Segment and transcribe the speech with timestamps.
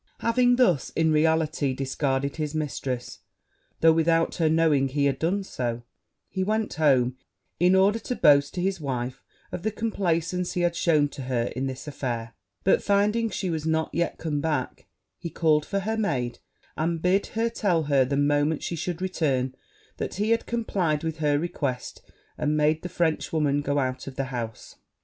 [0.21, 3.19] Having thus, in reality, discarded, his mistress,
[3.81, 5.83] though without her knowing he had done so,
[6.27, 7.15] he went home,
[7.59, 11.51] in order to boast to his wife of the complaisance he had shewn to her
[11.55, 12.33] in this affair;
[12.63, 14.87] but, finding she was not yet come back,
[15.19, 16.39] he called for her maid,
[16.75, 19.53] and bid her tell her, the moment she should return,
[19.97, 22.01] that he had complied with her request,
[22.39, 24.77] and made the Frenchwoman go out of the house.